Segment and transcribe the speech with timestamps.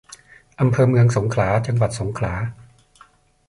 [0.59, 2.33] อำเภอเมืองสงขลา จังหวัดสงขลา